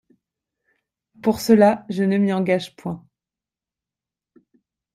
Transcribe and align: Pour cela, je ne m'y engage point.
Pour 1.21 1.39
cela, 1.39 1.85
je 1.89 2.01
ne 2.01 2.17
m'y 2.17 2.33
engage 2.33 2.75
point. 2.75 3.05